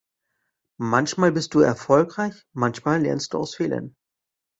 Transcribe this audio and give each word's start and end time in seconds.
Manchmal 0.79 1.31
bist 1.31 1.53
du 1.53 1.59
erfolgreich, 1.59 2.47
manchmal 2.53 3.03
lernst 3.03 3.35
du 3.35 3.37
aus 3.37 3.53
Fehlern. 3.53 3.95